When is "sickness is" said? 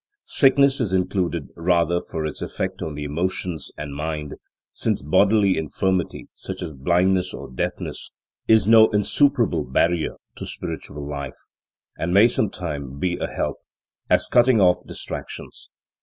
0.25-0.93